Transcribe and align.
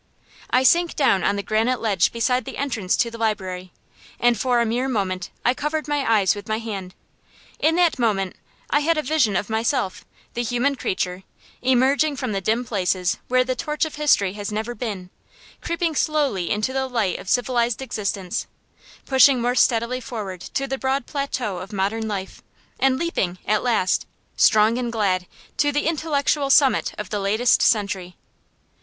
I 0.49 0.63
sank 0.63 0.95
down 0.95 1.23
on 1.23 1.35
the 1.35 1.43
granite 1.43 1.79
ledge 1.79 2.11
beside 2.11 2.45
the 2.45 2.57
entrance 2.57 2.97
to 2.97 3.11
the 3.11 3.19
Library, 3.19 3.71
and 4.19 4.35
for 4.35 4.59
a 4.59 4.65
mere 4.65 4.87
moment 4.89 5.29
I 5.45 5.53
covered 5.53 5.87
my 5.87 6.11
eyes 6.11 6.33
with 6.33 6.47
my 6.49 6.57
hand. 6.57 6.95
In 7.59 7.75
that 7.75 7.99
moment 7.99 8.35
I 8.71 8.79
had 8.79 8.97
a 8.97 9.03
vision 9.03 9.35
of 9.35 9.47
myself, 9.47 10.03
the 10.33 10.41
human 10.41 10.75
creature, 10.75 11.21
emerging 11.61 12.15
from 12.15 12.31
the 12.31 12.41
dim 12.41 12.65
places 12.65 13.19
where 13.27 13.43
the 13.43 13.53
torch 13.55 13.85
of 13.85 13.93
history 13.93 14.33
has 14.33 14.51
never 14.51 14.73
been, 14.73 15.11
creeping 15.61 15.93
slowly 15.93 16.49
into 16.49 16.73
the 16.73 16.87
light 16.87 17.19
of 17.19 17.29
civilized 17.29 17.79
existence, 17.79 18.47
pushing 19.05 19.39
more 19.39 19.53
steadily 19.53 20.01
forward 20.01 20.41
to 20.41 20.65
the 20.65 20.79
broad 20.79 21.05
plateau 21.05 21.57
of 21.59 21.71
modern 21.71 22.07
life, 22.07 22.41
and 22.79 22.97
leaping, 22.97 23.37
at 23.45 23.61
last, 23.61 24.07
strong 24.35 24.79
and 24.79 24.91
glad, 24.91 25.27
to 25.57 25.71
the 25.71 25.85
intellectual 25.85 26.49
summit 26.49 26.91
of 26.97 27.11
the 27.11 27.19
latest 27.19 27.61
century. 27.61 28.15